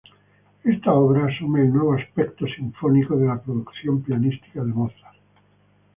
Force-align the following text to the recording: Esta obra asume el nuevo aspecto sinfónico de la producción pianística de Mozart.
Esta 0.63 0.93
obra 0.93 1.27
asume 1.27 1.61
el 1.61 1.71
nuevo 1.73 1.93
aspecto 1.93 2.47
sinfónico 2.47 3.15
de 3.17 3.27
la 3.27 3.39
producción 3.39 4.01
pianística 4.01 4.59
de 4.63 4.73
Mozart. 4.73 5.17